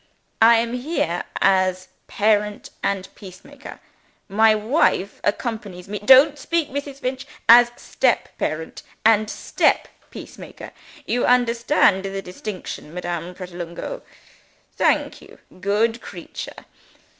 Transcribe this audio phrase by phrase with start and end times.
[0.41, 3.79] I am here as parent and peacemaker.
[4.27, 6.95] My wife accompanies me don't speak, Mrs.
[6.99, 7.27] Finch!
[7.47, 10.71] as step parent and step peacemaker.
[11.05, 14.01] (You understand the distinction, Madame Pratolungo?
[14.75, 15.37] Thank you.
[15.59, 16.65] Good creature.)